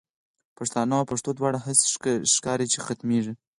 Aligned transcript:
پښتانه 0.57 0.93
او 0.99 1.09
پښتو 1.11 1.29
دواړه، 1.39 1.57
هسی 1.67 1.85
ښکاری 2.35 2.67
چی 2.71 2.79
ختمیږی 2.85 3.33